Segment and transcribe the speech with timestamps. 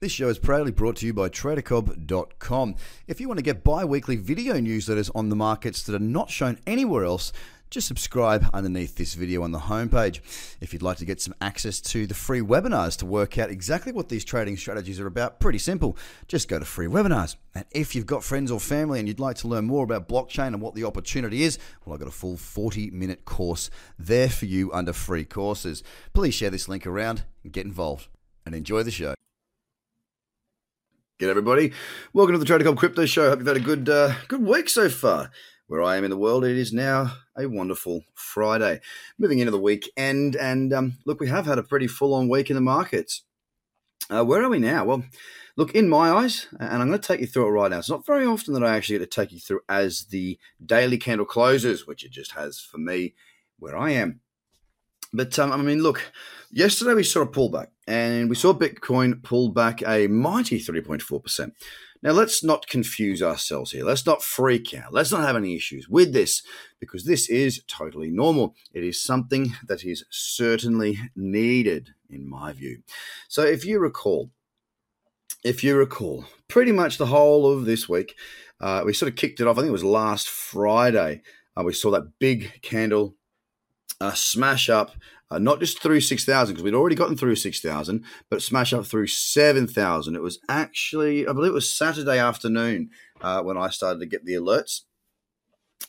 [0.00, 2.76] This show is proudly brought to you by TraderCobb.com.
[3.06, 6.30] If you want to get bi weekly video newsletters on the markets that are not
[6.30, 7.34] shown anywhere else,
[7.68, 10.20] just subscribe underneath this video on the homepage.
[10.62, 13.92] If you'd like to get some access to the free webinars to work out exactly
[13.92, 15.98] what these trading strategies are about, pretty simple.
[16.28, 17.36] Just go to free webinars.
[17.54, 20.54] And if you've got friends or family and you'd like to learn more about blockchain
[20.54, 24.46] and what the opportunity is, well, I've got a full 40 minute course there for
[24.46, 25.82] you under free courses.
[26.14, 28.08] Please share this link around and get involved
[28.46, 29.14] and enjoy the show.
[31.20, 31.72] G'day everybody.
[32.14, 33.28] Welcome to the Trader Cobb Crypto Show.
[33.28, 35.30] Hope you've had a good uh, good week so far.
[35.66, 38.80] Where I am in the world, it is now a wonderful Friday.
[39.18, 42.48] Moving into the weekend, and um, look, we have had a pretty full on week
[42.48, 43.24] in the markets.
[44.08, 44.86] Uh, where are we now?
[44.86, 45.04] Well,
[45.58, 47.80] look, in my eyes, and I'm going to take you through it right now.
[47.80, 50.96] It's not very often that I actually get to take you through as the daily
[50.96, 53.12] candle closes, which it just has for me
[53.58, 54.20] where I am.
[55.12, 56.12] But um, I mean, look,
[56.50, 61.52] yesterday we saw a pullback and we saw Bitcoin pull back a mighty 3.4%.
[62.02, 63.84] Now, let's not confuse ourselves here.
[63.84, 64.92] Let's not freak out.
[64.92, 66.42] Let's not have any issues with this
[66.78, 68.54] because this is totally normal.
[68.72, 72.82] It is something that is certainly needed, in my view.
[73.28, 74.30] So, if you recall,
[75.44, 78.16] if you recall, pretty much the whole of this week,
[78.62, 79.58] uh, we sort of kicked it off.
[79.58, 81.20] I think it was last Friday.
[81.54, 83.14] Uh, we saw that big candle
[84.00, 84.92] uh, smash up,
[85.30, 89.06] uh, not just through 6,000, because we'd already gotten through 6,000, but smash up through
[89.06, 90.16] 7,000.
[90.16, 94.24] It was actually, I believe it was Saturday afternoon uh, when I started to get
[94.24, 94.82] the alerts.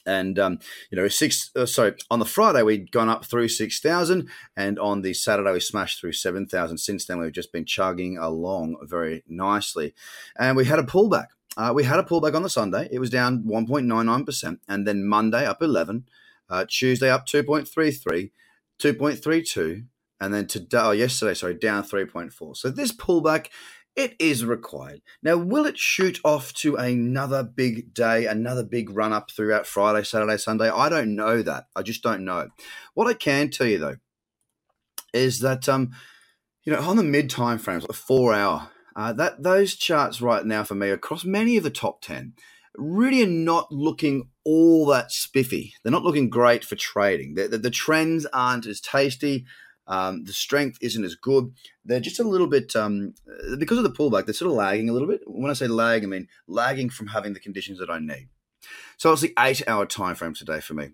[0.06, 0.60] And, um,
[0.90, 5.02] you know, six, uh, sorry, on the Friday, we'd gone up through 6,000, and on
[5.02, 6.78] the Saturday, we smashed through 7,000.
[6.78, 9.94] Since then, we've just been chugging along very nicely.
[10.38, 11.28] And we had a pullback.
[11.58, 12.88] Uh, we had a pullback on the Sunday.
[12.92, 16.06] It was down 1.99%, and then Monday up 11
[16.52, 18.32] uh, Tuesday up 2.33,
[18.80, 19.86] 2.32,
[20.20, 22.56] and then today, oh, yesterday, sorry, down 3.4.
[22.56, 23.48] So this pullback,
[23.96, 25.02] it is required.
[25.24, 30.04] Now, will it shoot off to another big day, another big run up throughout Friday,
[30.04, 30.70] Saturday, Sunday?
[30.70, 31.66] I don't know that.
[31.76, 32.50] I just don't know.
[32.94, 33.96] What I can tell you though
[35.14, 35.92] is that um,
[36.64, 40.46] you know, on the mid time frames, like four hour, uh, that those charts right
[40.46, 42.34] now for me across many of the top ten
[42.76, 45.74] really are not looking all that spiffy.
[45.84, 47.36] They're not looking great for trading.
[47.36, 49.46] The, the, the trends aren't as tasty.
[49.88, 51.54] Um, the strength isn't as good.
[51.84, 53.14] They're just a little bit um,
[53.58, 54.26] because of the pullback.
[54.26, 55.22] They're sort of lagging a little bit.
[55.26, 58.30] When I say lag, I mean lagging from having the conditions that I need.
[58.98, 60.92] So it's the eight-hour time frame today for me.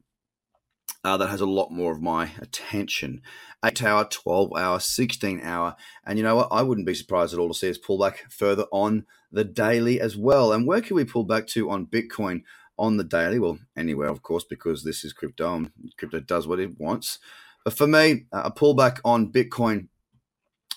[1.04, 3.22] Uh, that has a lot more of my attention.
[3.64, 5.76] Eight hour, 12 hour, 16 hour.
[6.06, 6.48] And you know what?
[6.52, 10.02] I wouldn't be surprised at all to see us pull back further on the daily
[10.02, 10.52] as well.
[10.52, 12.44] And where can we pull back to on Bitcoin
[12.78, 13.40] on the daily?
[13.40, 17.20] Well, anywhere, of course, because this is crypto and crypto does what it wants.
[17.64, 19.88] But for me, a pullback on Bitcoin,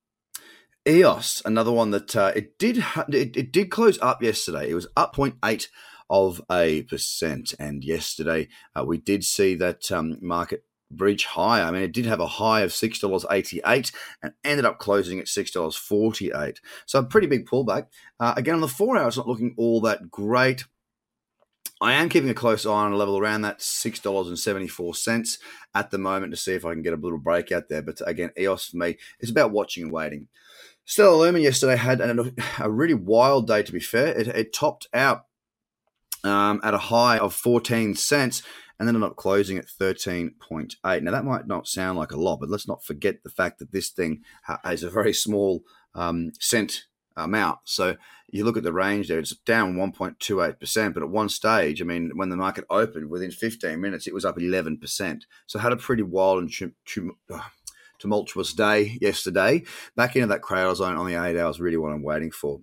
[0.86, 4.68] EOS, another one that uh, it did ha- it, it, did close up yesterday.
[4.68, 5.68] It was up 0.8
[6.10, 11.64] of a percent, and yesterday uh, we did see that um, market breach higher.
[11.64, 13.92] I mean, it did have a high of six dollars eighty eight
[14.22, 16.60] and ended up closing at six dollars forty eight.
[16.86, 17.86] So a pretty big pullback.
[18.20, 20.64] Uh, again, on the four hour, it's not looking all that great.
[21.80, 24.68] I am keeping a close eye on a level around that six dollars and seventy
[24.68, 25.38] four cents
[25.74, 27.82] at the moment to see if I can get a little breakout there.
[27.82, 30.28] But again, EOS for me is about watching and waiting.
[30.84, 34.08] Stellar Lumen yesterday had a, a really wild day, to be fair.
[34.08, 35.26] It, it topped out
[36.24, 38.42] um, at a high of 14 cents
[38.78, 41.02] and then ended up closing at 13.8.
[41.02, 43.70] Now, that might not sound like a lot, but let's not forget the fact that
[43.70, 44.22] this thing
[44.62, 45.62] has a very small
[45.94, 46.86] um, cent
[47.16, 47.58] amount.
[47.64, 47.96] So
[48.28, 50.94] you look at the range there, it's down 1.28%.
[50.94, 54.24] But at one stage, I mean, when the market opened within 15 minutes, it was
[54.24, 55.22] up 11%.
[55.46, 57.10] So had a pretty wild and tr- tr-
[58.02, 59.62] tumultuous day yesterday.
[59.96, 62.60] Back into that cradle zone on the eight hours, really what I'm waiting for.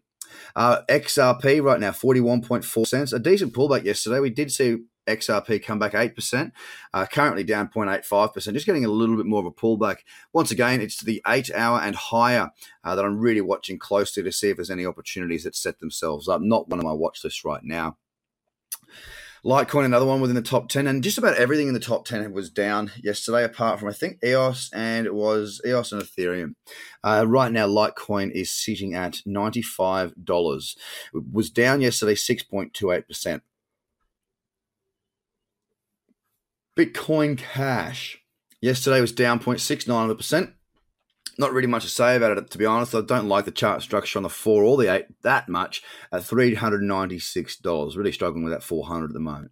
[0.56, 3.14] Uh, XRP right now, 41.4 cents.
[3.14, 4.20] A decent pullback yesterday.
[4.20, 4.78] We did see
[5.08, 6.52] XRP come back 8%,
[6.94, 9.98] uh, currently down 0.85%, just getting a little bit more of a pullback.
[10.34, 12.52] Once again, it's the eight hour and higher
[12.84, 16.28] uh, that I'm really watching closely to see if there's any opportunities that set themselves
[16.28, 16.42] up.
[16.42, 17.98] Not one of my watch lists right now.
[19.46, 22.34] Litecoin, another one within the top 10, and just about everything in the top 10
[22.34, 26.56] was down yesterday, apart from I think EOS and it was EOS and Ethereum.
[27.04, 30.76] Uh, right now, Litecoin is sitting at $95.
[31.14, 33.42] It was down yesterday 6.28%.
[36.78, 38.20] Bitcoin Cash
[38.62, 40.54] yesterday was down 0.69%.
[41.40, 42.94] Not really much to say about it, to be honest.
[42.94, 45.82] I don't like the chart structure on the four or the eight that much
[46.12, 47.96] at $396.
[47.96, 49.52] Really struggling with that 400 at the moment.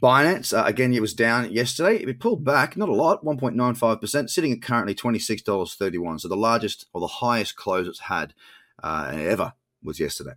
[0.00, 1.96] Binance, uh, again, it was down yesterday.
[1.96, 6.20] It pulled back, not a lot, 1.95%, sitting at currently $26.31.
[6.20, 8.32] So the largest or the highest close it's had
[8.80, 10.34] uh, ever was yesterday.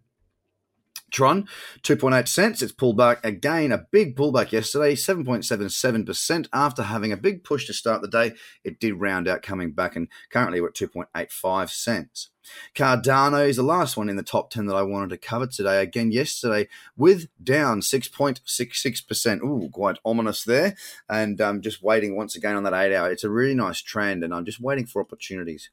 [1.11, 1.47] Tron,
[1.83, 2.61] 2.8 cents.
[2.61, 7.73] It's pulled back again, a big pullback yesterday, 7.77% after having a big push to
[7.73, 8.33] start the day.
[8.63, 12.29] It did round out coming back, and currently we're at 2.85 cents.
[12.75, 15.81] Cardano is the last one in the top 10 that I wanted to cover today.
[15.81, 19.43] Again, yesterday with down 6.66%.
[19.43, 20.75] Ooh, quite ominous there.
[21.09, 23.11] And um, just waiting once again on that eight hour.
[23.11, 25.69] It's a really nice trend, and I'm just waiting for opportunities.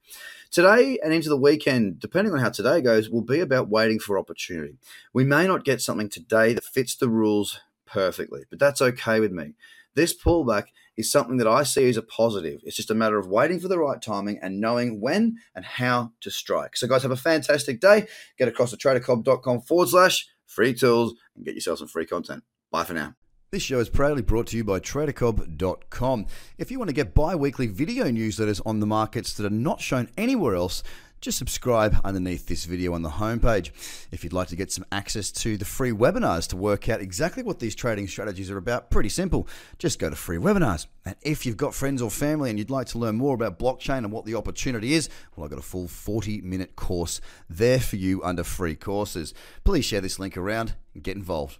[0.50, 4.18] Today and into the weekend, depending on how today goes, will be about waiting for
[4.18, 4.76] opportunity.
[5.12, 9.32] We may not get something today that fits the rules perfectly, but that's okay with
[9.32, 9.54] me.
[9.94, 12.60] This pullback is something that I see as a positive.
[12.64, 16.12] It's just a matter of waiting for the right timing and knowing when and how
[16.20, 16.76] to strike.
[16.76, 18.06] So, guys, have a fantastic day.
[18.38, 22.44] Get across to tradercobb.com forward slash free tools and get yourself some free content.
[22.70, 23.14] Bye for now.
[23.50, 26.26] This show is proudly brought to you by TraderCobb.com.
[26.58, 29.80] If you want to get bi weekly video newsletters on the markets that are not
[29.80, 30.82] shown anywhere else,
[31.24, 33.70] just subscribe underneath this video on the homepage.
[34.12, 37.42] If you'd like to get some access to the free webinars to work out exactly
[37.42, 39.48] what these trading strategies are about, pretty simple.
[39.78, 40.86] Just go to free webinars.
[41.06, 43.98] And if you've got friends or family and you'd like to learn more about blockchain
[43.98, 47.96] and what the opportunity is, well, I've got a full 40 minute course there for
[47.96, 49.32] you under free courses.
[49.64, 51.56] Please share this link around and get involved.